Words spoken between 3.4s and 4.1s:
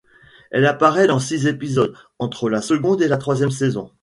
saison.